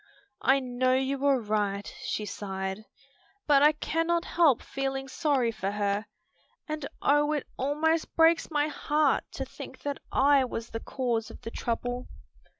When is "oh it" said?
7.03-7.45